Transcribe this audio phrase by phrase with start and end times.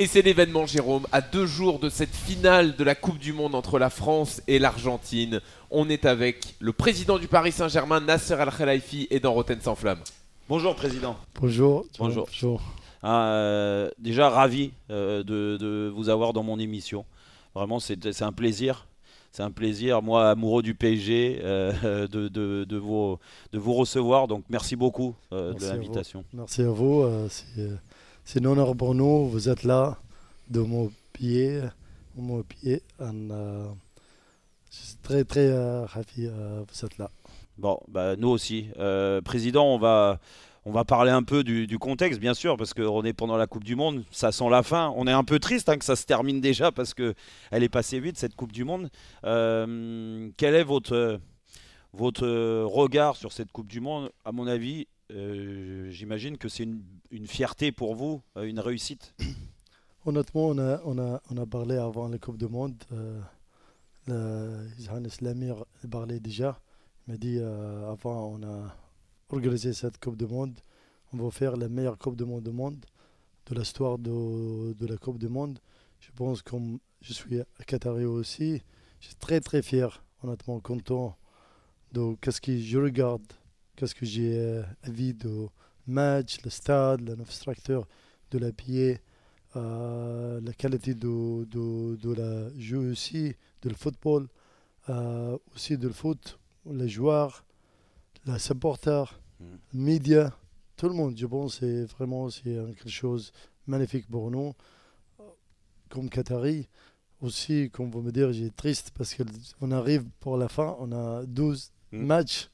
[0.00, 3.54] Et c'est l'événement, Jérôme, à deux jours de cette finale de la Coupe du Monde
[3.54, 5.40] entre la France et l'Argentine.
[5.70, 10.00] On est avec le président du Paris Saint-Germain, Nasser Al-Khelaifi, et dans Roten sans flamme.
[10.48, 11.16] Bonjour, président.
[11.40, 11.86] Bonjour.
[11.98, 12.60] Bonjour.
[13.04, 17.04] Ah, euh, déjà, ravi euh, de, de vous avoir dans mon émission.
[17.54, 18.86] Vraiment, c'est un plaisir.
[19.30, 23.18] C'est un plaisir, moi, amoureux du PSG, euh, de, de- de vous,
[23.52, 24.26] de vous recevoir.
[24.26, 26.24] Donc, merci beaucoup euh, de l'invitation.
[26.32, 27.04] Merci à vous.
[28.24, 28.42] C'est,
[28.76, 29.28] pour nous.
[29.28, 29.98] Vous êtes là,
[30.48, 31.60] de mon pied.
[32.16, 32.82] Mon pied.
[33.00, 33.68] Euh,
[34.74, 37.10] je suis très, très euh, ravi euh, vous êtes là.
[37.58, 38.68] Bon, bah, nous aussi.
[38.78, 40.18] Euh, président, on va,
[40.64, 43.62] on va parler un peu du, contexte, bien sûr, parce qu'on est pendant la Coupe
[43.62, 44.04] du Monde.
[44.10, 44.92] Ça sent la fin.
[44.96, 47.14] On est un peu triste hein, que ça se termine déjà parce que
[47.52, 48.90] elle est passée vite, cette Coupe du Monde.
[49.22, 51.20] Quel est votre,
[51.92, 52.26] votre
[52.64, 56.66] regard sur cette Coupe du Monde À mon avis, euh, j'imagine que c'est
[57.10, 59.14] une, fierté pour vous, euh, une réussite.
[60.06, 62.82] Honnêtement, on a, on, a, on a parlé avant la Coupe du Monde.
[64.08, 64.68] Euh,
[65.20, 66.60] Lamir parlait déjà.
[67.06, 68.76] Il m'a dit euh, avant, on a
[69.30, 70.58] organisé cette Coupe du Monde.
[71.12, 72.84] On va faire la meilleure Coupe du Monde du monde,
[73.46, 75.58] de l'histoire de, de la Coupe du Monde.
[76.00, 78.62] Je pense comme je suis à Qatari aussi,
[79.00, 81.16] je suis très très fier, honnêtement content
[81.92, 83.22] de qu'est-ce que je regarde,
[83.76, 85.46] qu'est-ce que j'ai euh, vu de
[85.86, 87.86] match, le stade, l'infrastructure
[88.30, 89.00] de la pied.
[89.56, 94.26] Euh, la qualité de, de, de la jeu aussi, de le football,
[94.88, 97.44] euh, aussi de le foot, les joueurs,
[98.26, 99.44] les supporters, Mm.
[99.74, 100.30] les médias,
[100.76, 102.42] tout le monde, je pense, c'est vraiment c'est
[102.76, 103.32] quelque chose
[103.66, 104.54] de magnifique pour nous.
[105.88, 106.68] Comme Qatari,
[107.20, 111.24] aussi, comme vous me dire, j'ai triste parce qu'on arrive pour la fin, on a
[111.26, 112.06] 12 Mm.
[112.06, 112.48] matchs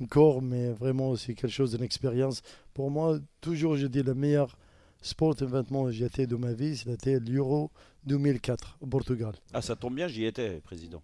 [0.00, 2.42] encore, mais vraiment, c'est quelque chose d'une expérience.
[2.74, 4.56] Pour moi, toujours, je dis le meilleur
[5.02, 7.70] sport événement que j'ai été de ma vie, c'était l'Euro
[8.04, 9.34] 2004 au Portugal.
[9.52, 11.02] Ah, ça tombe bien, j'y étais, président.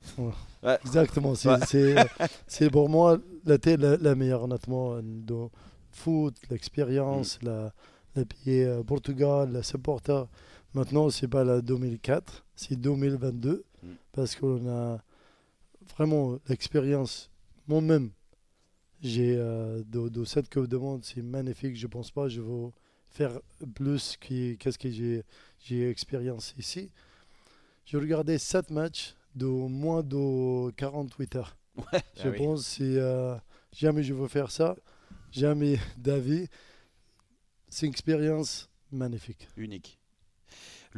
[0.85, 2.71] Exactement, c'est Ouais.
[2.71, 5.49] pour moi l'été la, la meilleure, honnêtement, de
[5.91, 7.73] foot, l'expérience, la,
[8.15, 10.27] la pied euh, Portugal, la supporter.
[10.75, 13.89] Maintenant, c'est pas la 2004, c'est 2022, Mm.
[14.13, 14.99] parce qu'on a
[15.97, 17.31] vraiment l'expérience,
[17.69, 18.11] moi-même,
[19.03, 22.71] j'ai euh, de, de cette Coupe du Monde, c'est magnifique, je pense pas, je vais
[23.11, 23.41] faire
[23.75, 25.23] plus que qu'est-ce que j'ai
[25.61, 26.91] j'ai expérience ici.
[27.85, 31.57] J'ai regardé 7 matchs de moins de 48 heures.
[31.77, 32.39] Ouais, Je ah oui.
[32.39, 33.37] pense que euh,
[33.73, 34.77] jamais je veux faire ça,
[35.31, 36.49] jamais d'avis.
[37.69, 39.49] C'est une expérience magnifique.
[39.57, 39.99] unique.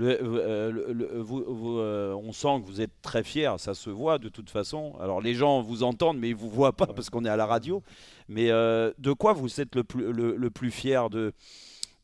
[0.00, 3.74] Le- euh, le- le- vous- vous, euh, on sent que vous êtes très fier, ça
[3.74, 4.94] se voit de toute façon.
[5.00, 6.94] Alors les gens vous entendent, mais ils vous voient pas Ouais.
[6.94, 7.82] parce qu'on est à la radio.
[8.28, 11.32] Mais euh, de quoi vous êtes le plus, le, le plus fier de,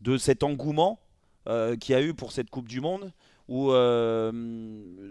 [0.01, 0.99] de cet engouement
[1.47, 3.13] euh, qu'il y a eu pour cette Coupe du Monde
[3.47, 4.33] ou euh,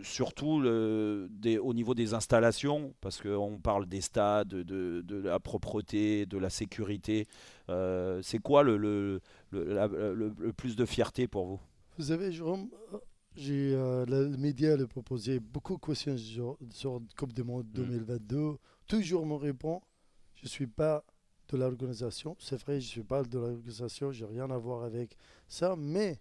[0.04, 5.40] surtout le- des- au niveau des installations, parce qu'on parle des stades, de, de la
[5.40, 7.28] propreté, de la sécurité.
[7.70, 9.22] Euh, C'est quoi le, le,
[9.52, 11.60] le- la- le- le plus de fierté pour vous?
[11.98, 12.70] Vous savez, Jérôme,
[13.36, 17.68] j'ai euh, le média a proposé beaucoup de questions sur, sur la Coupe du Monde
[17.72, 18.58] 2022.
[18.88, 19.80] Toujours me répond,
[20.34, 21.06] je ne suis pas
[21.50, 22.36] de l'organisation.
[22.40, 25.16] C'est vrai, je ne suis pas de l'organisation, je n'ai rien à voir avec
[25.48, 25.76] ça.
[25.78, 26.20] Mais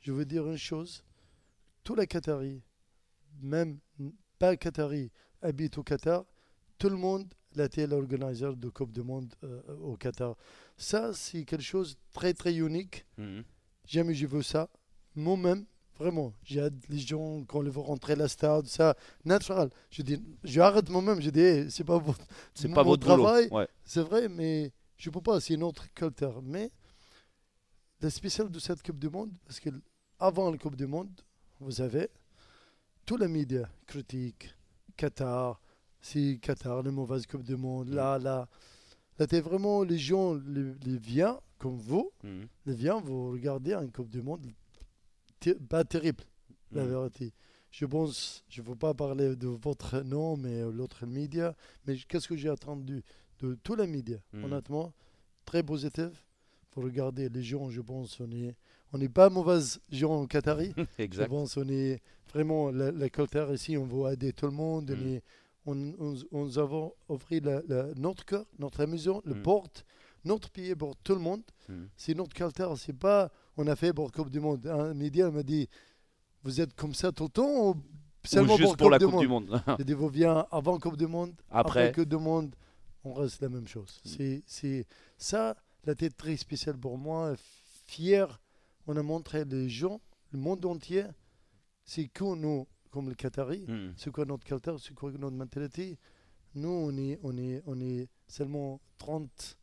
[0.00, 1.02] je veux dire une chose,
[1.82, 2.62] tous les Qataris,
[3.40, 3.78] même
[4.38, 5.10] pas Qataris,
[5.40, 6.26] habitent au Qatar,
[6.78, 10.36] tout le monde a été l'organisateur de Coupe du Monde euh, au Qatar.
[10.76, 13.06] Ça, c'est quelque chose de très, très unique.
[13.86, 14.68] Jamais j'ai vu ça.
[15.16, 15.64] Moi-même,
[15.98, 18.94] vraiment, j'ai hâte les gens quand ils vont rentrer à la stade, ça,
[19.24, 19.70] naturel.
[19.90, 23.48] Je dis, je arrête moi-même, je dis, hey, c'est pas votre, C'est pas votre travail,
[23.50, 23.66] Ouais.
[23.84, 26.40] c'est vrai, mais je peux pas, c'est une autre culture.
[26.42, 26.70] Mais
[28.00, 29.70] le spécial de cette Coupe du Monde, parce que
[30.18, 31.10] avant la Coupe du Monde,
[31.60, 32.08] vous savez,
[33.06, 34.54] tous les médias critiquent
[34.96, 35.60] Qatar,
[36.00, 38.46] c'est Qatar, les mauvaises Coupes du Monde, là, là.
[39.18, 42.46] Là, t'es vraiment, les gens, les, les viens, comme vous, Mhm.
[42.66, 44.46] les viens, vous regardez une Coupe du Monde,
[45.68, 46.24] pas terrible,
[46.72, 46.90] la Mhm.
[46.90, 47.32] vérité.
[47.70, 51.54] Je pense, je ne veux pas parler de votre nom, mais l'autre média,
[51.86, 53.02] mais qu'est-ce que j'ai entendu
[53.40, 54.44] de tous les médias, Mhm.
[54.44, 54.92] honnêtement,
[55.44, 56.26] très positif.
[56.74, 58.54] Vous regardez les gens, je pense, on est,
[58.92, 59.60] on n'est pas mauvais
[59.90, 60.72] gens au Qatari.
[60.98, 61.28] Je Exact.
[61.28, 62.00] pense on est
[62.32, 64.90] vraiment la, la culture ici, on veut aider tout le monde.
[64.90, 65.08] On, Mm.
[65.14, 65.22] est-
[65.66, 69.42] on, on, on nous avons offert la- la- notre cœur, notre maison, le Mm.
[69.42, 69.84] porte,
[70.24, 71.42] notre pays pour tout le monde.
[71.96, 74.66] C'est notre culture, c'est pas on a fait pour Coupe du Monde.
[74.66, 75.68] Un média m'a dit
[76.42, 77.76] vous êtes comme ça tout le temps ou Ou
[78.24, 79.60] seulement juste pour la Coupe du Monde.
[79.78, 81.92] J'ai dit vous venez avant Coupe du Monde, Après.
[81.92, 82.54] Coupe du Monde,
[83.04, 84.00] on reste la même chose.
[84.04, 84.86] C'est c'est
[85.16, 87.34] ça, la tête très spéciale pour moi,
[87.86, 88.40] fier.
[88.88, 90.00] On a montré les gens,
[90.30, 91.04] le monde entier,
[91.84, 93.94] c'est que nous, comme le Qatari, Mm.
[93.96, 95.98] c'est quoi notre culture, c'est quoi notre mentalité.
[96.54, 99.56] Nous, on est, on est, on est seulement 30,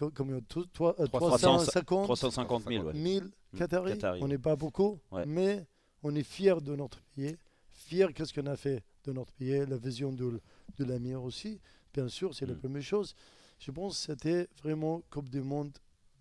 [0.00, 2.92] co- comme toi, toi, euh, 350 350 000, ouais.
[2.94, 3.92] 1000 Qataris.
[3.92, 5.24] Qataris, On n'est pas beaucoup, Ouais.
[5.26, 5.66] mais
[6.02, 7.36] on est fiers de notre pays,
[7.68, 10.40] fiers qu'est-ce qu'on a fait de notre pays, la vision de,
[10.78, 11.60] de l'Amir aussi.
[11.92, 12.58] Bien sûr, c'est la Mm.
[12.58, 13.14] première chose.
[13.58, 15.72] Je pense que c'était vraiment Coupe du Monde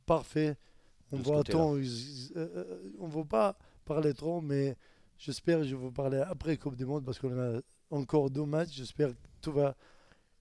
[0.05, 0.57] parfait.
[1.11, 4.75] On De ce va attendre, euh, euh, on ne va pas parler trop, mais
[5.17, 7.59] j'espère que je vais vous parler après Coupe du Monde parce qu'on a
[7.91, 8.73] encore deux matchs.
[8.73, 9.75] J'espère que tout va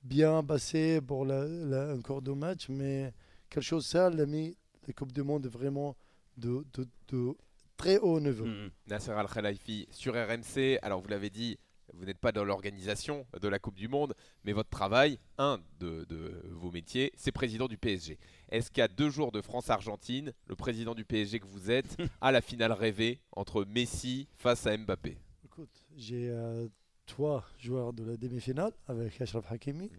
[0.02, 3.12] bien passer pour la, la- encore deux matchs, mais
[3.48, 4.56] quelque chose ça, l'ami,
[4.86, 5.96] la Coupe du Monde vraiment
[6.36, 7.34] de, de, de
[7.76, 8.44] très haut niveau.
[8.44, 8.70] Mm.
[8.86, 10.78] Nasser Al-Khelaifi sur RMC.
[10.82, 11.58] Alors, vous l'avez dit,
[11.94, 14.14] vous n'êtes pas dans l'organisation de la Coupe du Monde,
[14.44, 18.18] mais votre travail, un de, de vos métiers, c'est président du PSG.
[18.50, 22.40] Est-ce qu'à deux jours de France-Argentine, le président du PSG que vous êtes a la
[22.40, 25.18] finale rêvée entre Messi face à Mbappé?
[25.44, 26.68] Écoute, j'ai euh,
[27.06, 29.90] trois joueurs de la demi-finale avec Ashraf Hakimi.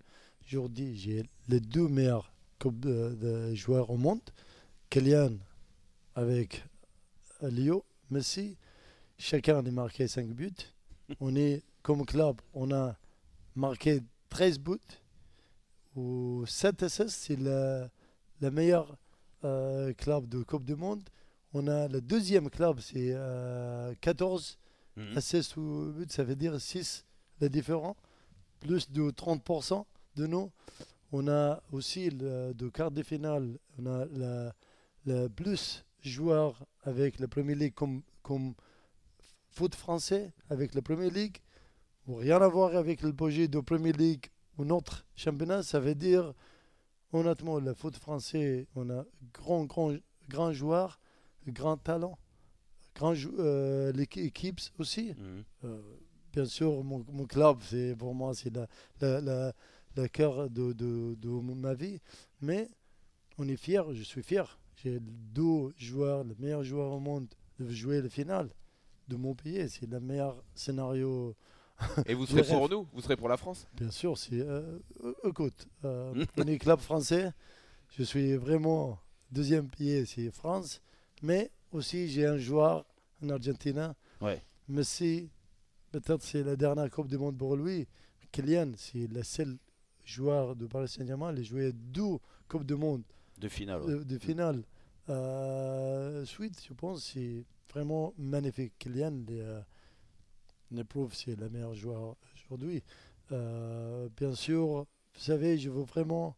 [0.45, 4.21] Aujourd'hui, j'ai les deux meilleurs coupes de, de joueurs au monde.
[4.89, 5.33] Kylian
[6.15, 6.63] avec
[7.41, 8.57] Leo, Messi.
[9.17, 10.51] Chacun a marqué 5 buts.
[11.19, 12.95] On est, comme club, on a
[13.56, 14.77] marqué 13 buts.
[15.95, 17.89] Ou 7 assists, c'est la,
[18.41, 18.95] la meilleure
[19.44, 21.01] euh, club de Coupe du Monde.
[21.53, 24.57] On a le deuxième club, c'est euh, 14
[24.95, 25.17] Mm.
[25.17, 27.06] assists ou buts, ça veut dire 6
[27.39, 27.95] les différents,
[28.59, 29.85] plus de 30%
[30.17, 30.51] de nous.
[31.11, 34.53] On a aussi le, de quart de finale, on a la,
[35.06, 38.53] le plus joueurs avec la Premier League comme, comme
[39.50, 41.38] foot français, avec la Premier League,
[42.07, 44.27] ou rien à voir avec le projet de Premier League
[44.57, 45.63] ou notre championnat.
[45.63, 46.33] Ça veut dire,
[47.11, 49.03] honnêtement, le foot français, on a
[49.33, 49.95] grand, grand,
[50.29, 51.00] grand joueur,
[51.47, 52.17] grand talent,
[52.95, 55.13] grand euh, l'équipe aussi.
[55.13, 55.44] Mm.
[55.65, 55.81] Euh,
[56.31, 58.67] bien sûr, mon, mon club, c'est pour moi, c'est la,
[59.01, 59.53] la, la-
[60.01, 62.00] le cœur de, de, de ma vie.
[62.42, 62.68] Mais
[63.38, 64.60] on est fiers, je suis fier.
[64.84, 67.28] J'ai deux joueurs, le meilleur joueur au monde,
[67.60, 68.50] de jouer la finale
[69.07, 69.69] de mon pays.
[69.69, 71.36] C'est le meilleur scénario.
[72.06, 73.68] Et vous serez pour nous Vous serez pour la France?
[73.74, 74.40] Bien sûr, c'est.
[74.40, 77.31] euh, euh, écoute, euh, on est club français.
[77.98, 79.00] Je suis vraiment
[79.31, 80.81] deuxième pays, c'est France.
[81.22, 82.86] Mais aussi, j'ai un joueur,
[83.22, 83.95] un Argentin.
[84.22, 84.42] Ouais.
[84.68, 85.30] Messi,
[85.92, 87.88] peut-être c'est la dernière Coupe du Monde pour lui.
[88.31, 89.57] Kylian, c'est le seul
[90.09, 91.31] joueur de Paris Saint-Germain.
[91.33, 92.17] Il a joué deux
[92.47, 93.03] Coupes du Monde
[93.38, 93.81] De finale.
[93.81, 93.94] ouais.
[93.95, 94.63] de, de finale.
[95.09, 98.73] Euh, suite, je pense, c'est vraiment magnifique.
[98.79, 99.61] Kylian, il, euh,
[101.13, 102.83] c'est le meilleur joueur aujourd'hui.
[103.31, 106.35] Euh, bien sûr, vous savez, je veux vraiment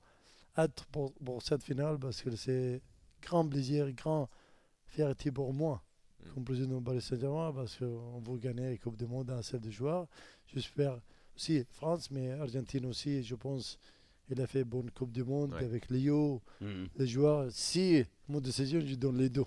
[0.58, 2.82] être pour, pour cette finale parce que c'est
[3.22, 4.30] grand plaisir, grand
[4.88, 5.82] fierté pour moi
[6.24, 6.34] Mm.
[6.34, 9.62] comme président de Paris Saint-Germain parce qu'on veut gagner la Coupe du Monde dans celle
[9.62, 10.08] de joueurs.
[10.54, 11.00] J'espère
[11.72, 13.78] France, mais Argentine aussi, je pense.
[14.30, 15.66] Il a fait bonne Coupe du Monde Ouais.
[15.66, 16.86] avec Léo, Mm.
[16.96, 17.48] les joueurs.
[17.52, 19.44] Si mon décision, je donne les deux.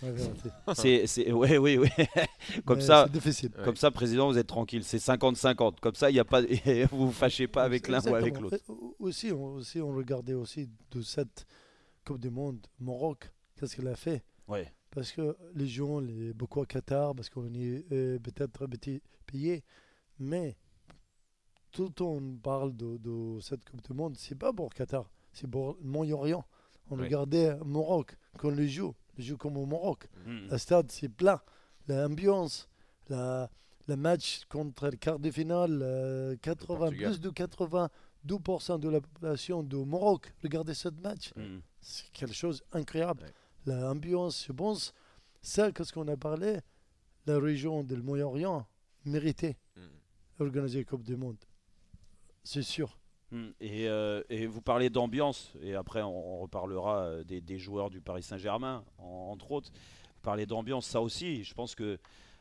[0.74, 1.88] C'est, c'est, ouais, oui, oui.
[2.64, 3.50] Comme Mais ça, C'est difficile.
[3.56, 3.64] Ouais.
[3.64, 4.82] comme ça, président, vous êtes tranquille.
[4.84, 5.78] C'est 50-50.
[5.80, 6.40] Comme ça, il y a pas,
[6.90, 8.58] vous vous fâchez pas avec l'un ou avec l'autre.
[8.98, 11.46] Aussi, on, aussi, on regardait aussi de cette
[12.04, 14.24] Coupe du Monde, Maroc, qu'est-ce qu'elle a fait?
[14.48, 14.72] Ouais.
[14.90, 19.62] Parce que les gens, les, beaucoup à Qatar, parce qu'on est euh, peut-être petit payé,
[20.18, 20.56] mais
[21.72, 25.10] tout le temps on parle de, de cette Coupe du Monde, c'est pas pour Qatar,
[25.32, 26.44] c'est pour le Moyen-Orient.
[26.90, 27.04] On Oui.
[27.04, 30.08] regardait Maroc quand les joue, les joue comme au Maroc.
[30.26, 30.48] Mm.
[30.50, 31.40] Le stade, c'est plein.
[31.88, 32.68] L'ambiance,
[33.08, 33.50] la,
[33.88, 37.10] le match contre le quart de finale, euh, 80, Portugal.
[37.12, 40.32] plus de 82% de la population du Maroc.
[40.42, 41.32] Regardez ce match.
[41.36, 41.58] Mm.
[41.80, 43.22] C'est quelque chose d'incroyable.
[43.24, 43.32] Ouais.
[43.74, 44.92] L'ambiance, je pense,
[45.40, 46.58] ça, qu'est-ce qu'on a parlé,
[47.26, 48.66] la région du Moyen-Orient
[49.04, 49.80] méritait Mm.
[50.38, 51.36] d'organiser la Coupe du Monde.
[52.44, 52.98] C'est sûr.
[53.30, 53.48] Mm.
[53.60, 58.22] Et, euh, et vous parlez d'ambiance, et après on, reparlera euh, des, joueurs du Paris
[58.22, 59.70] Saint-Germain, en- entre autres.
[59.72, 61.98] Vous parlez d'ambiance, ça aussi, je pense que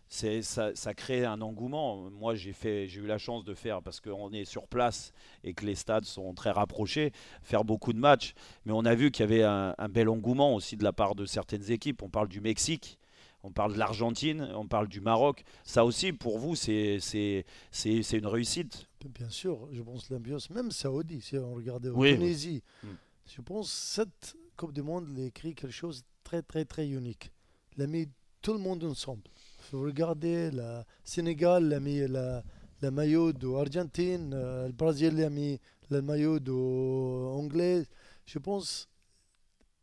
[0.10, 2.10] ça, crée un engouement.
[2.12, 2.53] Moi, j'ai,
[2.93, 6.34] eu la chance de faire, parce qu'on est sur place et que les stades sont
[6.34, 8.34] très rapprochés, faire beaucoup de matchs.
[8.65, 11.25] Mais on a vu qu'il y avait un bel engouement aussi de la part de
[11.25, 12.03] certaines équipes.
[12.03, 13.00] On parle du Mexique.
[13.43, 15.43] On parle de l'Argentine, on parle du Maroc.
[15.63, 18.88] Ça aussi, pour vous, c'est, c'est, c'est, c'est une réussite.
[19.15, 22.13] Bien sûr, je pense l'ambiance, même Saoudi, si on regardait en Oui.
[22.13, 22.88] Tunisie, Mm.
[23.25, 27.31] je pense cette Coupe du Monde elle écrit quelque chose de très très très unique.
[27.75, 28.07] Elle a mis
[28.43, 29.24] tout le monde ensemble.
[29.60, 32.43] Il faut regarder le Sénégal, a mis la,
[32.81, 37.86] le maillot de l'Argentine, euh, le Brésil il a mis le maillot de anglais.
[38.27, 38.88] Je pense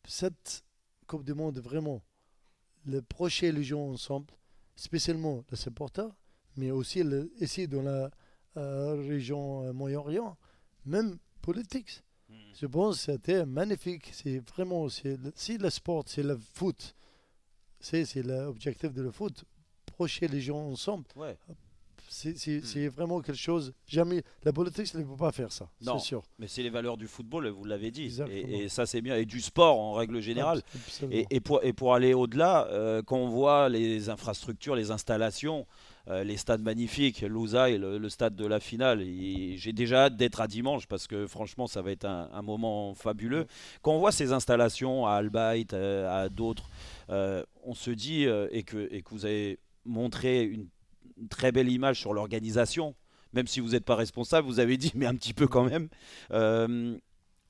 [0.07, 0.63] cette
[1.09, 2.03] Coupe du Monde, vraiment,
[2.87, 4.27] le procher les gens ensemble,
[4.77, 6.11] spécialement les supporters,
[6.57, 8.11] mais aussi le- ici dans la
[8.57, 10.37] euh, région euh, Moyen-Orient,
[10.85, 12.03] même politique.
[12.29, 12.35] Hmm.
[12.55, 14.11] Je pense que c'était magnifique.
[14.13, 16.95] C'est vraiment, c'est le- si le sport, c'est le foot,
[17.81, 19.45] c'est c'est l'objectif de le foot,
[19.87, 21.37] procher les gens ensemble, Ouais.
[22.09, 22.61] C'est Hmm.
[22.65, 23.73] c'est vraiment quelque chose.
[23.87, 25.99] Jamais, la politique ne peut pas faire ça, Non.
[25.99, 26.23] c'est sûr.
[26.39, 28.11] Mais c'est les valeurs du football, vous l'avez dit.
[28.31, 29.17] Et, et ça, c'est bien.
[29.17, 30.63] Et du sport en règle générale.
[31.11, 35.67] Et, et pour, et pour aller au-delà, euh, quand on voit les infrastructures, les installations,
[36.09, 40.17] euh, les stades magnifiques, Louzaï, le, le stade de la finale, et j'ai déjà hâte
[40.17, 43.47] d'être à dimanche parce que franchement, ça va être un, un moment fabuleux.
[43.83, 46.71] Quand on voit ces installations à Albaït, euh, à d'autres,
[47.11, 50.67] euh, on se dit, et, que, et que vous avez montré une,
[51.21, 52.95] une très belle image sur l'organisation,
[53.33, 55.89] même si vous n'êtes pas responsable, vous avez dit, mais un petit peu quand même.
[56.31, 56.97] Euh,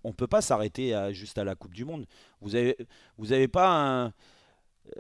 [0.05, 2.07] on ne peut pas s'arrêter à- juste à la Coupe du Monde.
[2.41, 2.77] Vous avez,
[3.19, 3.69] vous avez pas
[4.07, 4.13] un,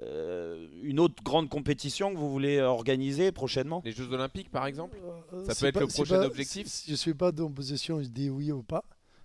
[0.02, 3.80] euh, une autre grande compétition que vous voulez organiser prochainement?
[3.84, 4.98] Les Jeux Olympiques, par exemple?
[5.32, 6.66] Euh, Ça c'est peut être le prochain pas- objectif?
[6.86, 8.84] Je ne suis pas dans position, je dis oui ou pas,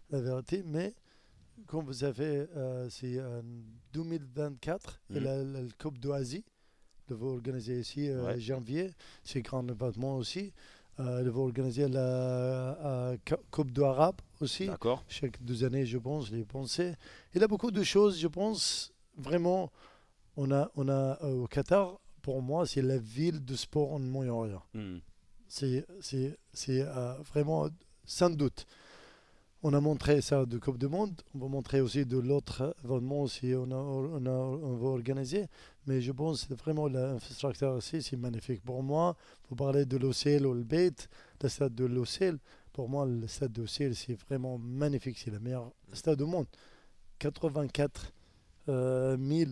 [0.10, 0.94] la vérité, mais
[1.68, 3.42] comme vous savez, euh, c'est en
[3.94, 5.24] 2024, et Mhm.
[5.24, 6.44] la, la Coupe d'Oasie,
[7.10, 8.40] de vous organiser ici en Ouais.
[8.40, 8.92] janvier,
[9.24, 10.54] c'est grand événement aussi.
[11.00, 12.00] Euh, de vous organiser la
[12.86, 13.18] euh,
[13.50, 14.68] Coupe d'Arabe aussi,
[15.08, 16.94] chaque deux années, je pense, je l'ai pensé.
[17.34, 19.72] Il y a beaucoup de choses, je pense, vraiment,
[20.38, 24.00] on a, on a euh, au Qatar, pour moi, c'est la ville de sport en
[24.00, 24.62] Moyen-Orient.
[24.76, 25.00] Hmm.
[25.48, 25.84] C'est
[26.70, 27.70] euh, vraiment
[28.06, 28.66] sans doute.
[29.64, 33.22] On a montré ça de Coupe du Monde, on va montrer aussi de l'autre événement
[33.22, 35.46] aussi, on, a, on, a, on va organiser.
[35.86, 38.64] Mais je pense que vraiment l'infrastructure aussi, c'est magnifique.
[38.64, 39.16] Pour moi,
[39.50, 41.08] vous parlez de l'OCL ou le Beit,
[41.42, 42.38] le stade de l'OCL.
[42.72, 45.20] Pour moi, le stade de l'OCL, c'est vraiment magnifique.
[45.20, 46.48] C'est le meilleur stade du monde.
[47.20, 48.14] 84
[48.70, 49.52] euh, 000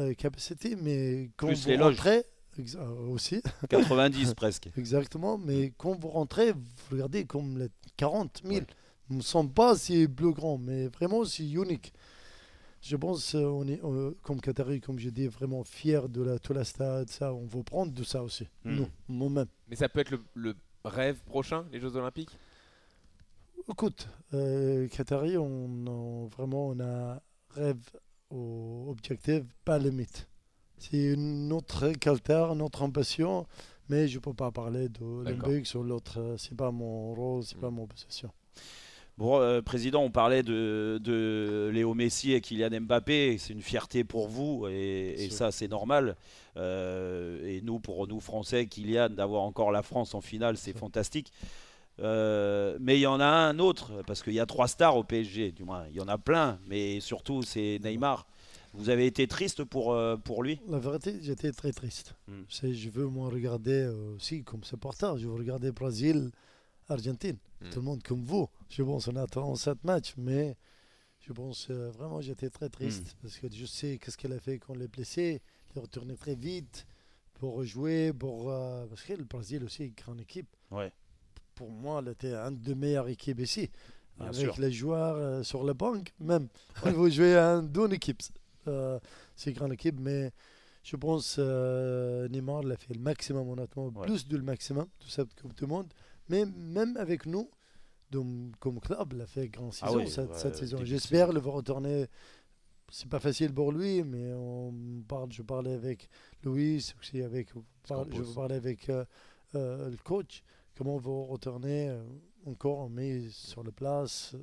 [0.00, 2.24] euh, capacités, mais quand Plus vous les rentrez,
[2.58, 4.68] euh, aussi, 90 presque.
[4.76, 8.64] Exactement, mais quand vous rentrez, vous regardez comme les 40 000.
[9.08, 11.92] Ne me semble pas si plus grand, mais vraiment c'est unique.
[12.88, 16.38] Je pense euh, on est euh, comme Qatari, comme je dis, vraiment fier de la,
[16.38, 17.08] tout la stade.
[17.10, 18.46] Ça, on veut prendre de ça aussi.
[18.64, 18.84] Hmm.
[19.08, 19.46] Moi-même.
[19.68, 22.30] Mais ça peut être le, le rêve prochain, les Jeux Olympiques?
[23.68, 27.80] Écoute, euh, Qatari, on, on- vraiment on a rêve
[28.30, 30.28] au objectif, pas limite.
[30.78, 33.46] C'est notre caractère, notre ambition,
[33.88, 36.36] mais je peux pas parler de l'Olympique sur l'autre.
[36.38, 37.60] C'est pas mon rôle, c'est Hmm.
[37.60, 38.30] pas mon possession.
[39.18, 43.38] Bon, euh, Président, on parlait de, de Léo Messi et Kylian Mbappé.
[43.38, 46.16] C'est une fierté pour vous et, ça, c'est normal.
[46.58, 51.32] Euh, et nous, pour nous Français, Kylian, d'avoir encore la France en finale, c'est fantastique.
[51.98, 55.02] Euh, mais il y en a un autre, parce qu'il y a trois stars au
[55.02, 55.86] PSG, du moins.
[55.88, 58.26] Il y en a plein, mais surtout, c'est Neymar.
[58.74, 60.60] Vous avez été triste pour, pour lui?
[60.68, 62.14] La vérité, j'étais très triste.
[62.28, 62.42] Hmm.
[62.50, 65.16] Je veux moi regarder aussi comme supporter.
[65.16, 66.30] Je veux regarder Brésil,
[66.88, 67.36] Argentine.
[67.60, 67.70] Hmm.
[67.70, 68.48] Tout le monde comme vous.
[68.68, 70.56] Je pense on a 37 matchs, mais
[71.20, 73.22] je pense euh, vraiment j'étais très triste Hmm.
[73.22, 75.42] parce que je sais qu'est-ce qu'elle a fait quand elle est blessée.
[75.70, 76.86] Elle est retournée très vite
[77.34, 80.48] pour jouer, pour, euh, parce que le Brésil aussi est une grande équipe.
[80.70, 80.90] Ouais.
[81.54, 83.70] Pour moi, elle était une des meilleures équipes ici.
[84.18, 84.54] Bien avec sûr.
[84.58, 86.48] les joueurs euh, sur la banque, même.
[86.82, 88.22] Va jouer à une équipe.
[88.68, 88.98] Euh,
[89.34, 90.32] c'est une grande équipe, mais
[90.86, 94.06] je pense euh, Neymar l'a fait le maximum, honnêtement, Ouais.
[94.06, 95.92] plus de le maximum de cette Coupe du Monde.
[96.28, 97.50] Mais même avec nous,
[98.12, 100.78] donc, comme club, il a fait grande Ah saison oui, cette, ouais, cette saison.
[100.84, 102.06] J'espère qu'il va retourner.
[102.88, 104.72] C'est pas facile pour lui, mais on
[105.08, 106.08] parle, je parlais avec
[106.44, 109.04] Louis, aussi avec, je parlais avec euh,
[109.56, 110.44] euh, le coach,
[110.78, 112.00] comment on va retourner euh,
[112.46, 114.36] encore, on met sur la place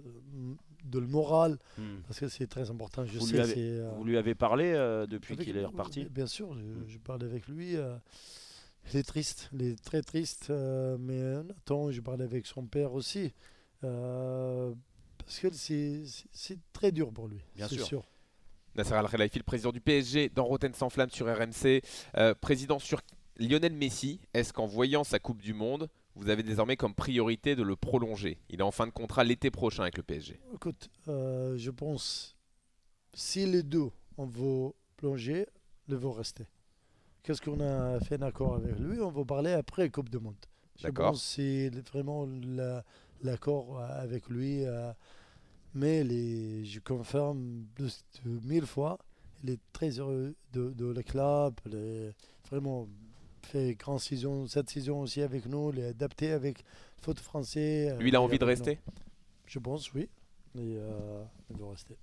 [0.83, 2.01] de le moral, Hmm.
[2.07, 3.05] parce que c'est très important.
[3.05, 6.05] Je Vous sais, lui avez- euh, Vous lui avez parlé euh, depuis qu'il est reparti
[6.05, 6.85] Bien sûr, je, Mm.
[6.87, 7.75] je parlais avec lui.
[7.75, 7.95] euh,
[8.91, 12.65] il est triste, il est très triste, euh, mais en attendant, je parlais avec son
[12.65, 13.33] père aussi.
[13.85, 14.73] euh,
[15.17, 16.03] parce que c'est
[16.73, 17.85] très dur pour lui, Bien c'est sûr.
[17.85, 18.03] sûr.
[18.75, 21.81] Nasser Al-Khelaifi, le président du PSG, dans Rotten sans flamme sur RMC.
[22.17, 23.01] Euh, président sur
[23.37, 27.63] Lionel Messi, est-ce qu'en voyant sa Coupe du Monde, vous avez désormais comme priorité de
[27.63, 30.39] le prolonger Il est en fin de contrat l'été prochain avec le PSG.
[30.53, 32.35] Écoute, euh, je pense,
[33.13, 35.47] si les deux on veut plonger,
[35.87, 36.45] ils vont rester.
[37.23, 38.99] Qu'est-ce qu'on a fait un accord avec lui?
[38.99, 40.35] On va parler après Coupe du Monde.
[40.79, 42.83] Je pense c'est vraiment la-
[43.21, 44.65] l'accord avec lui.
[44.65, 44.91] euh,
[45.75, 48.99] mais les, je confirme plus de mille fois,
[49.43, 51.55] il est très heureux de, de le club.
[52.49, 52.87] Vraiment
[53.45, 55.71] fait grande saison, cette saison aussi avec nous.
[55.73, 57.95] Il est adapté avec le foot français.
[57.99, 58.47] Lui, il a euh, envie de nous.
[58.49, 58.79] rester
[59.47, 60.09] Je pense, oui.
[60.55, 61.97] Et, euh, il va rester.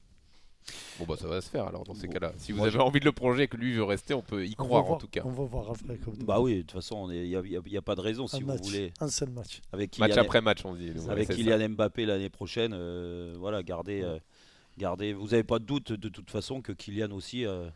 [0.98, 2.12] Bon bah ça va se faire alors dans ces Bon.
[2.12, 2.32] cas-là.
[2.36, 4.54] Si vous avez envie de le projet et que lui veut rester, on peut y
[4.54, 5.22] croire en voir- tout cas.
[5.24, 5.96] On va voir après.
[5.96, 8.02] Du Bah oui, de toute façon, il n'y a, y a- y a pas de
[8.02, 8.92] raison si un vous match, voulez.
[9.00, 9.62] un seul match.
[9.72, 10.92] Avec Match Kylian, après match on dit.
[11.08, 11.34] Avec ça.
[11.34, 14.18] Kylian Mbappé l'année prochaine, euh, voilà, gardez, euh,
[14.76, 15.14] gardez.
[15.14, 17.68] Vous n'avez pas de doute de toute façon que Kylian aussi euh,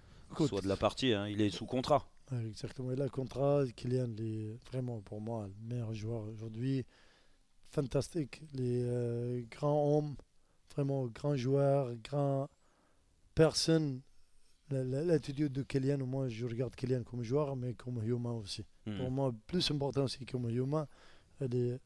[0.47, 1.15] soit de la partie.
[1.15, 2.07] hein, il est sous contrat.
[2.47, 2.91] Exactement.
[2.93, 6.85] Et là, contrat, Kylian est vraiment pour moi le meilleur joueur aujourd'hui.
[7.71, 8.41] Fantastique.
[8.55, 10.17] Les euh, grands hommes,
[10.75, 12.49] vraiment grands joueurs, grands
[13.35, 14.01] personnes.
[14.71, 18.65] La- la- L'attitude de Kylian, moi je regarde Kylian comme joueur, mais comme humain aussi.
[18.87, 18.97] Hmm.
[18.97, 20.89] Pour moi, plus important aussi comme humain,
[21.41, 21.79] elle est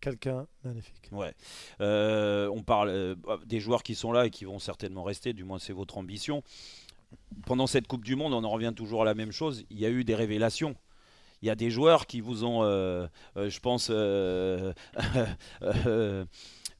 [0.00, 1.08] quelqu'un magnifique.
[1.12, 1.34] Ouais.
[1.80, 3.14] Euh, on parle euh,
[3.46, 6.42] des joueurs qui sont là et qui vont certainement rester, du moins c'est votre ambition.
[7.46, 9.64] Pendant cette Coupe du Monde, on en revient toujours à la même chose.
[9.70, 10.74] Il y a eu des révélations.
[11.42, 14.72] Il y a des joueurs qui vous ont, euh, euh, je pense, euh,
[15.62, 16.24] euh,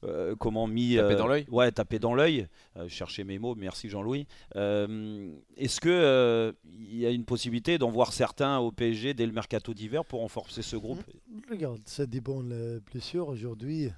[0.04, 2.46] euh, comment mis Tapé euh, dans l'œil Ouais, tapé dans l'œil.
[2.76, 3.54] Euh, cherchais mes mots.
[3.56, 4.26] Merci Jean-Louis.
[4.56, 9.26] Euh, Est-ce que euh, il y a une possibilité d'en voir certains au PSG dès
[9.26, 11.02] le mercato d'hiver pour renforcer ce groupe?
[11.50, 13.28] Regarde, ça dépend les blessures.
[13.28, 13.90] Aujourd'hui,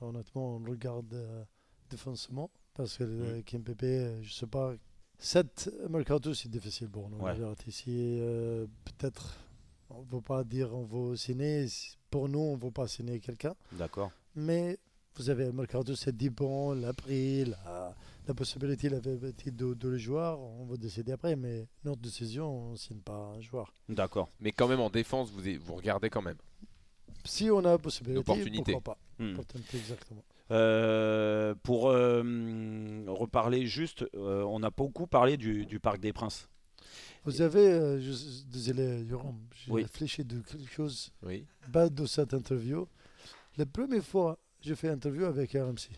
[0.00, 1.44] honnêtement, on regarde euh,
[1.90, 3.36] défensivement parce que Mm.
[3.36, 4.74] le Kimpembe, euh, je sais pas.
[5.24, 7.18] Cette mercato, c'est difficile pour nous.
[7.18, 7.36] Ouais.
[7.68, 9.38] Ici, euh, peut-être,
[9.88, 11.66] on ne veut pas dire on veut signer.
[12.10, 13.54] Pour nous, on ne veut pas signer quelqu'un.
[13.70, 14.10] D'accord.
[14.34, 14.78] Mais
[15.14, 17.94] vous avez le mercato, c'est le prix, la,
[18.26, 20.40] la possibilité, la visibilité de, de le joueur.
[20.40, 21.36] On va décider après.
[21.36, 23.72] Mais notre décision, on ne signe pas un joueur.
[23.88, 24.28] D'accord.
[24.40, 26.38] Mais quand même en défense, vous, vous regardez quand même.
[27.24, 29.34] Si on a la possibilité, pourquoi pas Hmm.
[29.34, 30.24] Opportunité, exactement.
[30.50, 32.22] Euh, pour euh,
[33.08, 36.48] reparler juste, euh, on a beaucoup parlé du, du Parc des Princes.
[37.24, 39.82] Vous avez, euh, je- désolé, Jérôme, j'ai Oui.
[39.82, 41.46] réfléchi de quelque chose Oui.
[41.68, 42.86] bad de cette interview.
[43.56, 45.90] La première fois, j'ai fait interview avec RMC.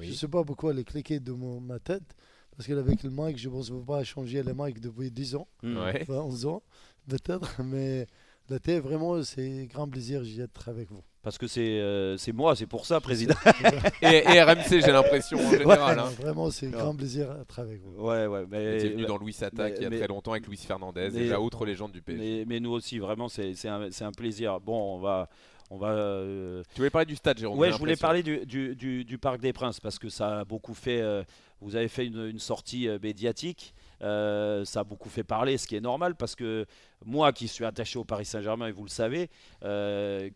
[0.00, 2.14] Je ne sais pas pourquoi elle est cliquée de mon, ma tête,
[2.56, 5.76] parce qu'avec le mic, je pense ne pas changer le mic depuis 10 ans, Hmm.
[5.78, 6.02] Ouais.
[6.02, 6.62] enfin 11 ans,
[7.08, 8.06] peut-être, mais
[8.48, 11.02] la tête, vraiment, c'est grand plaisir d'être avec vous.
[11.22, 13.34] Parce que c'est euh, c'est moi, c'est pour ça, président.
[14.02, 15.98] Et, et RMC, j'ai l'impression en général.
[15.98, 16.10] hein.
[16.20, 16.78] Vraiment, c'est Non.
[16.78, 18.02] grand plaisir d'être avec vous.
[18.06, 18.42] Ouais, ouais.
[18.44, 20.56] Vous Mais, étiez venu dans Louis Attaque il y a mais- très longtemps avec Luis
[20.56, 22.22] Fernandez, mais- déjà autre légende du PSG.
[22.22, 24.60] mais, mais nous aussi, vraiment, c'est c'est un, un plaisir.
[24.60, 25.28] Bon, on va.
[25.70, 28.46] On va euh, Tu voulais parler du stade, Jérôme Ouais, j'ai je voulais parler du,
[28.46, 31.02] du, du- du Parc des Princes parce que ça a beaucoup fait.
[31.02, 31.22] euh,
[31.60, 33.74] vous avez fait une, une sortie euh, médiatique.
[34.00, 36.64] euh, ça a beaucoup fait parler, ce qui est normal parce que
[37.04, 39.28] moi qui suis attaché au Paris Saint-Germain, et vous le savez,
[39.64, 40.30] euh,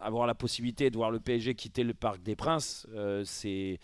[0.00, 3.78] avoir la possibilité de voir le PSG quitter le Parc des Princes, euh, c'est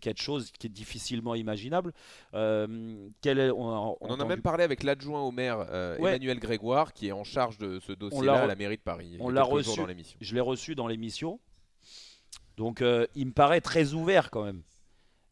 [0.00, 1.92] quelque chose qui est difficilement imaginable.
[2.34, 5.96] Euh, quel est- on, a On en a même parlé avec l'adjoint au maire euh,
[5.98, 6.10] Ouais.
[6.10, 9.16] Emmanuel Grégoire qui est en charge de ce dossier-là à la mairie de Paris.
[9.20, 9.76] on l'a reçu.
[9.78, 10.18] dans l'émission.
[10.20, 11.38] Je l'ai reçu dans l'émission.
[12.56, 12.82] Donc
[13.14, 14.62] il me paraît très ouvert quand même.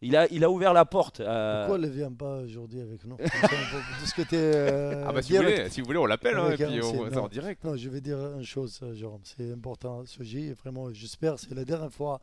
[0.07, 1.21] Il a, il a ouvert la porte.
[1.21, 4.37] à- Pourquoi elle ne vient pas aujourd'hui avec nous Comme ça, On peut discuter.
[4.38, 6.92] euh, Ah bah si vous, voulez, si vous voulez, on l'appelle hein, et puis on
[6.92, 7.62] voit ça en direct.
[7.64, 9.21] Non, je vais dire une chose, euh, Jérôme.
[9.25, 10.23] C'est important, ce
[10.55, 12.21] Vraiment, j'espère c'est la dernière fois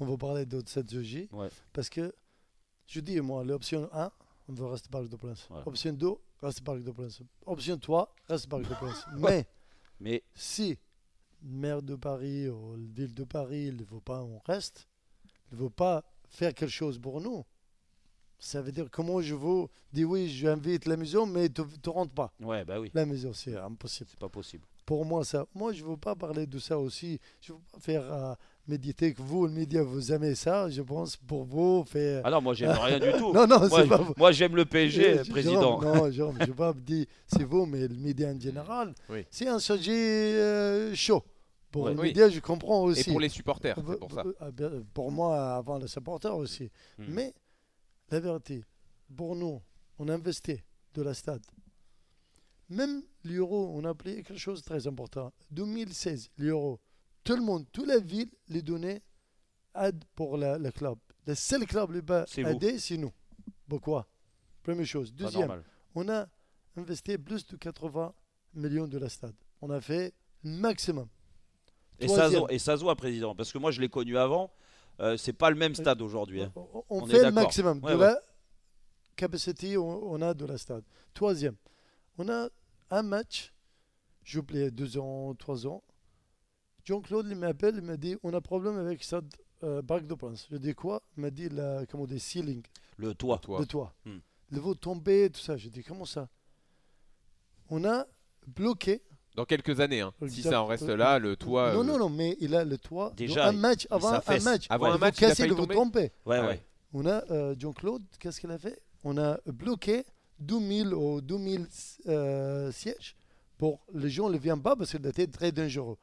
[0.00, 1.28] on va parler de cette J.
[1.32, 1.48] Ouais.
[1.72, 2.12] Parce que,
[2.86, 4.10] je dis, moi, l'option 1,
[4.48, 5.46] on veut rester Parc de Prince.
[5.50, 5.60] Ouais.
[5.66, 6.08] Option 2,
[6.42, 7.20] reste Parc de Prince.
[7.46, 9.04] Option 3, reste Parc de Prince.
[9.16, 9.46] Mais,
[10.00, 10.78] Mais si
[11.42, 14.88] le maire de Paris ou la ville de Paris ne veut pas on reste,
[15.52, 16.02] ne veut pas
[16.34, 17.44] faire quelque chose pour nous,
[18.38, 22.12] ça veut dire comment je veux dire oui, j'invite la maison, mais tu ne rentres
[22.12, 22.32] pas.
[22.40, 24.64] ouais, bah oui, La maison, c'est impossible c'est pas possible.
[24.84, 25.46] pour moi ça.
[25.54, 27.18] Moi, je ne veux pas parler de ça aussi.
[27.40, 28.34] Je ne veux pas faire euh,
[28.66, 30.68] méditer que vous, le média, vous aimez ça.
[30.68, 32.20] Je pense pour vous faire.
[32.24, 33.32] Ah non, moi j'aime rien du tout.
[33.38, 34.14] non, non, moi, c'est pas vous.
[34.16, 35.80] moi, j'aime le PSG, Eh, président.
[35.80, 39.24] Non, je ne veux pas dire c'est vous, mais le média en général, Oui.
[39.30, 41.22] c'est un sujet euh, chaud.
[41.74, 41.94] Pour Ouais.
[41.94, 42.14] le Oui.
[42.14, 43.00] je comprends aussi.
[43.00, 44.22] Et pour les supporters, Euh, c'est pour ça.
[44.42, 46.70] euh, bien, Pour moi, avant les supporters aussi.
[46.98, 47.06] Hmm.
[47.08, 47.34] Mais
[48.12, 48.64] la vérité,
[49.16, 49.60] pour nous,
[49.98, 50.60] on investit
[50.94, 51.42] de la stade.
[52.68, 55.32] Même l'euro, on a payé quelque chose de très important.
[55.50, 56.78] 2016, l'euro,
[57.24, 59.02] tout le monde, toute la ville, les donnait
[59.74, 60.96] aide pour le club.
[61.26, 63.12] Le seul club qui va aider, c'est nous.
[63.68, 64.06] Pourquoi?
[64.62, 65.12] Première chose.
[65.12, 65.60] Deuxième,
[65.96, 66.28] on a
[66.76, 68.14] investi plus de 80
[68.54, 69.34] millions de la stade.
[69.60, 71.08] On a fait le maximum.
[72.00, 72.40] Et ça, se Troisième.
[72.40, 74.50] voit- et se voit, président, parce que moi je l'ai connu avant.
[75.00, 76.42] Euh, c'est pas le même stade aujourd'hui.
[76.42, 76.52] hein.
[76.56, 78.06] On, on On est fait le maximum Ouais, de ouais.
[78.06, 78.20] la
[79.16, 80.84] capacité on, on a de la stade.
[81.14, 81.56] Troisième,
[82.18, 82.48] on a
[82.90, 83.52] un match,
[84.22, 85.82] j'ai oublié deux ans, trois ans.
[86.84, 89.26] Jean-Claude il m'appelle, il m'a dit on a problème avec stade
[89.62, 90.46] euh, Parc de Prince.
[90.50, 91.02] Je dis quoi?
[91.16, 92.62] Il m'a dit la, comment des ceiling,
[92.96, 93.38] Le toit.
[93.38, 93.60] Toi.
[93.60, 93.94] le toit.
[94.04, 94.18] Hmm.
[94.50, 95.56] Le veau tombé, tout ça.
[95.56, 96.28] Je dis comment ça?
[97.70, 98.06] On a
[98.46, 99.02] bloqué.
[99.34, 100.12] Dans quelques années, hein.
[100.28, 101.72] si ça en reste là, le toit.
[101.72, 103.12] non, euh, non, non, mais il a le toit.
[103.16, 104.66] Déjà, un match avant un match.
[104.70, 106.12] Avant un faut match, il tomber tombé.
[106.24, 106.60] Ouais, Ah ouais.
[106.92, 108.80] On a euh, Jean-Claude, qu'est-ce qu'il a fait?
[109.02, 110.04] On a bloqué
[110.38, 111.66] 2000 ou 2000
[112.06, 113.16] euh, sièges
[113.58, 115.96] pour les gens ne viennent pas parce que c'était très dangereux.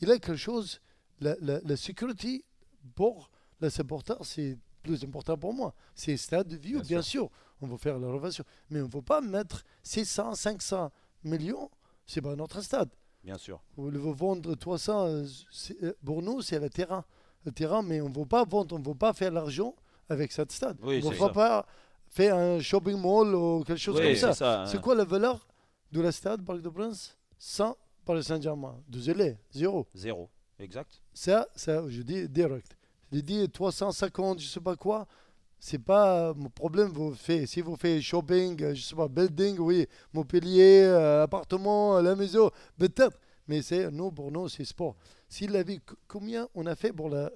[0.00, 0.80] Il y a quelque chose,
[1.20, 2.44] la, la, la sécurité
[2.94, 5.74] pour les supporters, c'est plus important pour moi.
[5.94, 7.30] C'est stade de vie, Bien bien, sûr.
[7.60, 8.44] On va faire la rénovation.
[8.70, 10.92] Mais on ne veut pas mettre 600, 500
[11.24, 11.70] millions,
[12.06, 12.90] c'est pas notre stade.
[13.22, 13.62] Bien sûr.
[13.76, 17.04] On veut vendre 300, euh, pour nous, c'est le terrain.
[17.44, 19.74] Le terrain, mais on ne veut pas vendre, on ne veut pas faire l'argent
[20.08, 20.76] avec cette stade.
[20.82, 21.28] Oui, on ne ça.
[21.30, 21.66] pas
[22.06, 24.34] faire un shopping mall ou quelque chose Oui, comme ça.
[24.34, 24.64] ça.
[24.66, 24.80] C'est hein.
[24.80, 25.46] quoi la valeur
[25.92, 28.76] de la stade Parc de Prince sans Paris Saint-Germain?
[28.88, 29.86] Désolé, zéro.
[29.94, 30.28] Zéro.
[30.58, 31.02] Exact.
[31.12, 32.76] Ça, ça, je dis direct.
[33.12, 35.06] Je dis 350, je sais pas quoi.
[35.66, 36.90] C'est pas mon problème.
[36.90, 42.02] Vous faites, si vous faites shopping, euh, je sais pas, building, oui, Montpellier, euh, appartement,
[42.02, 43.18] la maison, peut-être.
[43.48, 44.94] Mais c'est nous pour nous, c'est sport.
[45.26, 47.30] Si la vie, c- combien on a fait pour la,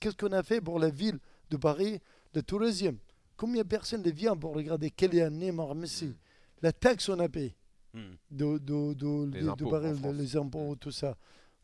[0.00, 2.00] qu'est-ce qu'on a fait pour la ville de Paris,
[2.34, 2.96] le tourisme?
[3.36, 6.12] Combien de personnes viennent pour regarder Kylian, Neymar, Messi?
[6.60, 7.54] La taxe on a payé
[7.92, 8.16] Hmm.
[8.32, 11.16] de, de, de, Les impôts Paris, les impôts, tout ça.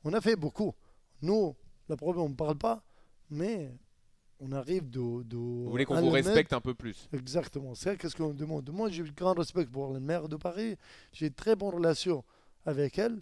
[0.05, 0.72] On a fait beaucoup.
[1.22, 1.57] Nous,
[1.88, 2.81] le problème, on ne parle pas,
[3.29, 3.72] mais
[4.40, 5.22] on arrive de.
[5.22, 7.74] de Vous voulez qu'on vous respecte un peu plus Exactement.
[7.74, 8.68] C'est qu'est-ce qu'on demande?
[8.70, 10.76] Moi, j'ai grand respect pour le maire de Paris.
[11.12, 12.24] J'ai une très bonne relation
[12.64, 13.20] avec elle.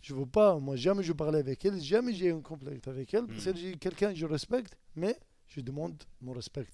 [0.00, 3.26] Je veux pas, moi, jamais je parlais avec elle, jamais j'ai un complexe avec elle.
[3.26, 3.52] Parce Mm.
[3.52, 6.66] que j'ai quelqu'un que je respecte, mais je demande mon respect.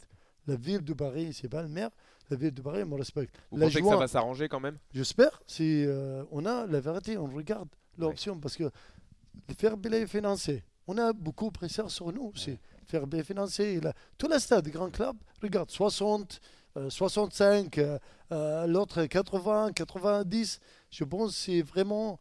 [0.46, 1.90] La ville de Paris, c'est pas le maire.
[2.30, 3.34] La ville de Paris me respecte.
[3.50, 4.78] Vous La pensez que ça va s'arranger quand même?
[4.92, 10.06] J'espère, si euh, on a la vérité, on regarde l'option parce que le fair play
[10.06, 12.58] financier, on a beaucoup de pression sur nous aussi.
[12.86, 16.40] Fair play financier, il a- tout le stade, grand club, regarde, 60,
[16.76, 17.98] euh, 65, euh,
[18.32, 20.60] euh, l'autre 80, 90.
[20.90, 22.18] Je pense que c'est vraiment.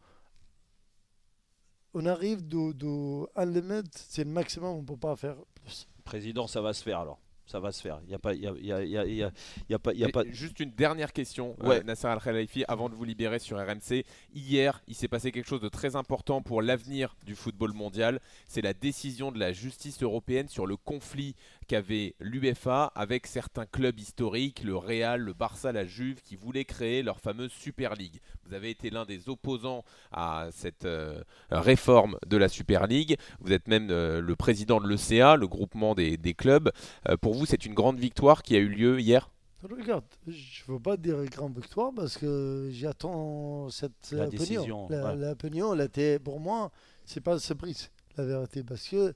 [1.93, 5.87] On arrive de un limite, c'est le maximum, on ne peut pas faire plus.
[6.03, 7.19] Président, ça va se faire alors.
[7.53, 7.99] Ça va se faire.
[8.05, 8.33] Il n'y a pas.
[8.33, 9.31] Il y a, il y a- il y a- il y a-
[9.69, 9.93] il y a pas.
[9.93, 10.23] il y a Mais pas...
[10.31, 11.83] Juste une dernière question, euh.
[11.83, 14.05] Nasser Al-Khelaifi, avant de vous libérer sur RMC.
[14.33, 18.19] Hier, il s'est passé quelque chose de très important pour l'avenir du football mondial.
[18.47, 23.99] C'est la décision de la justice européenne sur le conflit qu'avait l'UEFA avec certains clubs
[23.99, 28.19] historiques, le Real, le Barça, la Juve, qui voulaient créer leur fameuse Super League.
[28.45, 31.21] Vous avez été l'un des opposants à cette euh,
[31.51, 33.17] réforme de la Super League.
[33.39, 36.71] Vous êtes même euh, le président de l'ECA, le groupement des, des clubs.
[37.09, 39.29] Euh, pour vous, c'est une grande victoire qui a eu lieu hier?
[39.63, 44.39] Regarde, je ne veux pas dire grande victoire parce que j'attends cette La opinion.
[44.61, 45.15] décision, La- ouais.
[45.15, 46.69] L'opinion, elle était, pour moi,
[47.05, 49.13] c'est pas une surprise, la vérité, parce que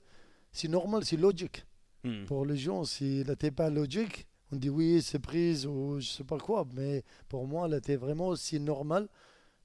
[0.50, 1.66] c'est normal, c'est logique.
[2.04, 2.24] Hmm.
[2.26, 6.06] Pour les gens, si elle n'était pas logique, on dit oui, c'est prise ou je
[6.08, 9.08] sais pas quoi, mais pour moi, elle était vraiment aussi normale.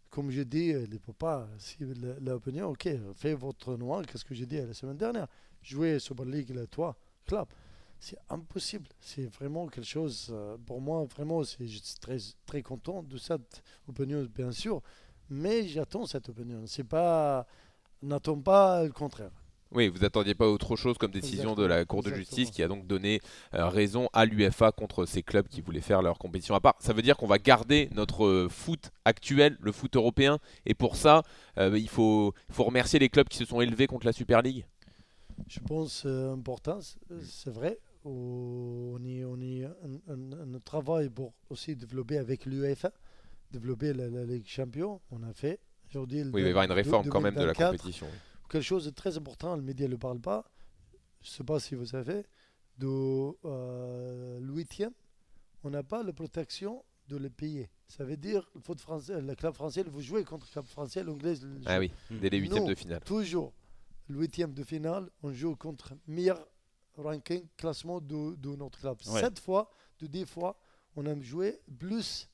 [0.10, 4.26] Comme je dis, elle ne peut pas, si la- l'opinion, ok, faites votre noir, qu'est-ce
[4.26, 5.28] que j'ai dit la semaine dernière?
[5.62, 7.48] Jouer Super League, là, toi, club.
[8.00, 8.88] C'est impossible.
[9.00, 13.17] C'est vraiment quelque chose, euh, pour moi, vraiment, c'est- je suis très, très content de
[13.17, 14.82] cette opinion, bien sûr,
[15.30, 16.63] mais j'attends cette opinion.
[16.67, 17.48] C'est pas,
[18.02, 19.32] n'attends pas le contraire.
[19.75, 22.38] Oui, vous attendiez pas autre chose comme décision de la Cour de Exactement.
[22.38, 23.19] justice qui a donc donné
[23.55, 26.75] euh, raison à l'UFA contre ces clubs qui voulaient faire leur compétition à part.
[26.79, 30.95] Ça veut dire qu'on va garder notre euh, foot actuel, le foot européen, et pour
[30.95, 31.23] ça,
[31.57, 34.65] euh, il faut, remercier les clubs qui se sont élevés contre la Super League.
[35.47, 36.79] Je pense important,
[37.21, 37.79] c'est- vrai.
[38.05, 42.91] On est, on est un, un- un travail pour aussi développer avec l'UEFA,
[43.51, 44.99] développer la, la Ligue Champion.
[45.09, 45.59] On a fait
[45.89, 46.21] aujourd'hui.
[46.23, 47.71] Oui, il va y avoir une réforme quand même de la 2024.
[47.77, 48.07] compétition.
[48.53, 50.45] Quelque chose de très important, le média ne le parle pas.
[51.23, 52.23] Je ne sais pas si vous savez,
[52.77, 52.87] de
[53.45, 54.91] euh, le huitième,
[55.63, 57.71] on n'a pas la protection de le payer.
[57.87, 61.03] Ça veut dire le foot français, le club français, vous jouez contre le club français,
[61.03, 61.33] l'anglais.
[61.41, 61.79] le Ah joue.
[61.81, 63.01] oui, dès les huitièmes de finale.
[63.03, 63.53] Toujours,
[64.07, 66.45] le huitième de finale, on joue contre meilleur
[66.95, 68.97] ranking, classement de, de notre club.
[69.07, 69.19] Ouais.
[69.21, 70.59] Sept fois, de dix fois,
[70.95, 72.29] on a joué plus,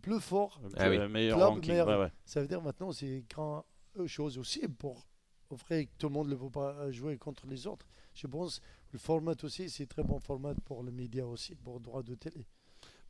[0.00, 0.62] plus fort.
[0.78, 0.96] Ah oui.
[0.96, 1.70] Le meilleur Club, ranking.
[1.72, 2.12] meilleur- ouais, ouais.
[2.24, 3.66] Ça veut dire maintenant, c'est grand
[4.06, 5.06] chose aussi pour
[5.52, 7.86] offrir que tout le monde ne peut pas jouer contre les autres.
[8.14, 8.60] Je pense
[8.92, 12.14] le format aussi, c'est très bon format pour les médias aussi, pour le droit de
[12.14, 12.46] télé.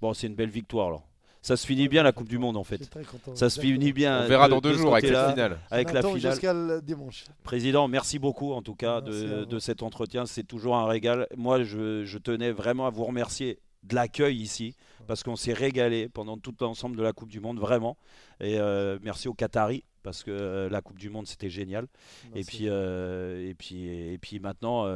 [0.00, 1.08] Bon, c'est une belle victoire alors.
[1.44, 2.78] Ça se finit bien la Coupe du Monde en fait.
[2.88, 3.34] très content.
[3.34, 4.22] Ça se finit bien.
[4.24, 5.58] On verra de- dans de deux jours avec la finale.
[5.72, 6.32] Avec On la finale.
[6.32, 7.24] jusqu'à dimanche.
[7.42, 10.24] Président, merci beaucoup en tout cas de, de cet entretien.
[10.24, 11.26] C'est toujours un régal.
[11.36, 16.08] Moi, je, je tenais vraiment à vous remercier de l'accueil ici parce qu'on s'est régalé
[16.08, 17.96] pendant tout l'ensemble de la Coupe du Monde, vraiment.
[18.40, 21.84] Et euh, merci aux Qataris parce que euh, la Coupe du Monde c'était génial.
[21.84, 22.44] Et Merci.
[22.56, 24.86] puis, euh, et puis, et puis maintenant,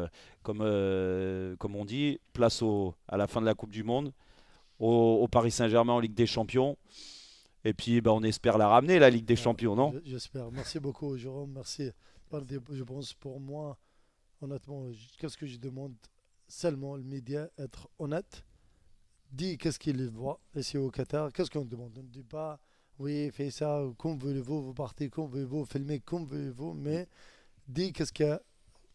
[0.42, 0.58] comme,
[1.58, 4.12] comme on dit, place au, à la fin de la Coupe du Monde,
[4.78, 4.88] au,
[5.22, 6.76] au Paris Saint-Germain en Ligue des Champions.
[7.64, 9.92] Et puis, bah, on espère la ramener, la Ligue des Ouais, Champions, non?
[9.92, 10.52] je- J'espère.
[10.52, 11.50] Merci beaucoup, Jérôme.
[11.52, 11.90] Merci.
[12.32, 13.76] Je pense pour moi,
[14.40, 14.84] honnêtement,
[15.18, 15.94] qu'est-ce que je demande
[16.48, 18.44] Seulement le média, être honnête,
[19.36, 21.32] dit qu'est-ce qu'il voit ici au Qatar?
[21.32, 21.92] Qu'est-ce qu'on demande?
[21.98, 22.58] On ne dit pas,
[22.98, 27.06] oui, faites ça comme voulez-vous, vous partez comme voulez-vous, filmez comme voulez-vous, mais
[27.68, 28.40] dit qu'est-ce qu'il y a?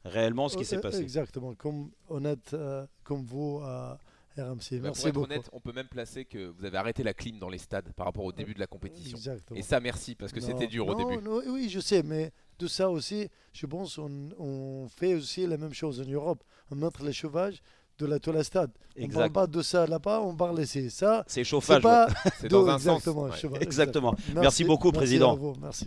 [0.03, 0.99] Réellement, ce qui Euh, s'est euh, passé.
[1.01, 3.99] Exactement, comme honnête, euh, comme vous à
[4.35, 4.79] RMC.
[4.79, 5.25] Bah, Merci pour être beaucoup.
[5.25, 8.07] honnête, on peut même placer que vous avez arrêté la clim dans les stades par
[8.07, 9.15] rapport au début de la compétition.
[9.17, 9.59] Exactement.
[9.59, 11.21] Et ça, merci, parce que c'était dur au début.
[11.21, 15.57] non, oui, je sais, mais tout ça aussi, je pense on, on fait aussi la
[15.57, 16.43] même chose en Europe.
[16.71, 17.61] On montre les chauvages
[18.01, 18.71] de la tout la stade.
[18.99, 19.19] On Exact.
[19.19, 20.89] parle pas de ça là-bas, on parle ici.
[20.89, 21.81] Ça, C'est c'est chauffage.
[22.41, 22.97] C'est dans un sens.
[22.97, 23.23] exactement.
[23.23, 23.37] ouais.
[23.37, 24.11] cheval, Exactement.
[24.13, 24.41] exactement.
[24.41, 25.31] Merci beaucoup, merci Président.
[25.33, 25.79] à vous, Merci.